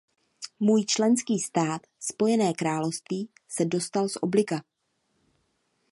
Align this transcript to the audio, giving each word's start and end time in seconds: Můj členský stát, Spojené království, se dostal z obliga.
Můj 0.59 0.85
členský 0.85 1.39
stát, 1.39 1.81
Spojené 1.99 2.53
království, 2.53 3.29
se 3.49 3.65
dostal 3.65 4.09
z 4.09 4.15
obliga. 4.21 4.61